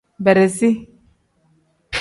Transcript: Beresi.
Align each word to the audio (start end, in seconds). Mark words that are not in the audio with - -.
Beresi. 0.25 0.69